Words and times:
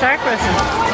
Sarkrosen. 0.00 0.87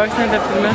Voksne, 0.00 0.24
der 0.32 0.40
filmer. 0.40 0.72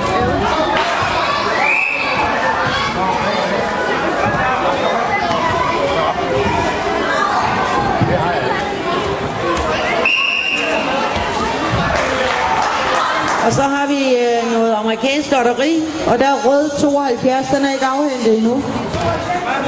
Og 13.45 13.53
så 13.53 13.61
har 13.61 13.87
vi 13.87 14.15
øh, 14.15 14.51
noget 14.53 14.73
amerikansk 14.75 15.31
lotteri, 15.31 15.83
og 16.07 16.19
der 16.19 16.25
er 16.25 16.45
rød 16.45 16.81
72, 16.81 17.47
den 17.47 17.65
er 17.65 17.73
ikke 17.73 17.85
afhentet 17.85 18.37
endnu. 18.37 18.63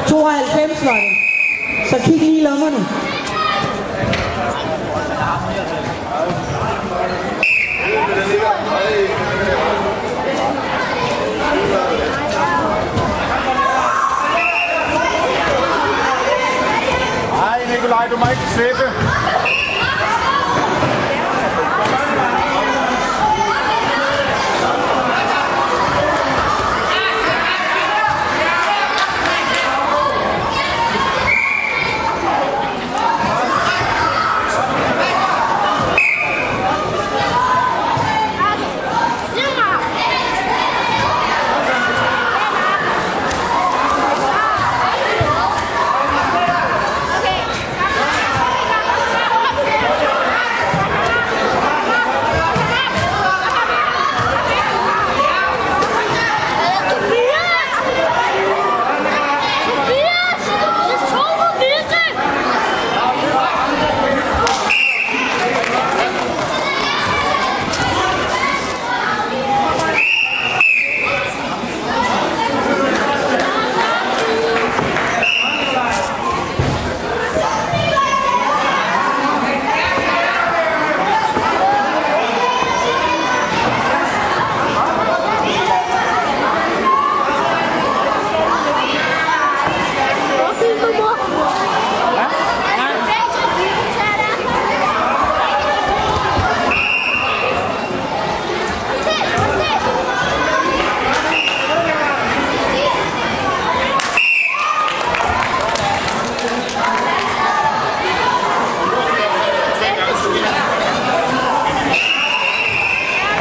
92 0.07 0.85
var 0.85 0.95
det. 0.95 1.13
Så 1.89 1.97
kig 2.05 2.17
lige 2.19 2.39
i 2.39 2.43
lommerne. 2.43 2.77
Nej, 8.73 9.22
Nikolaj, 18.23 18.35
du 18.55 19.02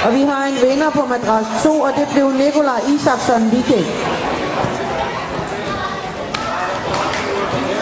Og 0.07 0.15
vi 0.15 0.23
har 0.23 0.47
en 0.47 0.69
vinder 0.69 0.91
på 0.91 1.07
madras 1.07 1.47
2, 1.63 1.81
og 1.81 1.93
det 1.97 2.09
blev 2.13 2.31
Nikolaj 2.31 2.81
Isaksen 2.95 3.51
Viking. 3.53 3.87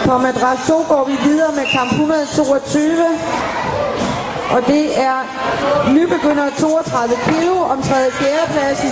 På 0.07 0.19
madras 0.19 0.59
2 0.67 0.85
går 0.89 1.05
vi 1.11 1.17
videre 1.29 1.53
med 1.53 1.67
kamp 1.77 1.93
122. 1.93 3.05
Og 4.55 4.67
det 4.67 5.01
er 5.01 5.19
nybegynder 5.93 6.51
32 6.59 7.15
kilo 7.29 7.55
om 7.73 7.83
3. 7.83 8.11
4. 8.11 8.29
pladsen. 8.53 8.89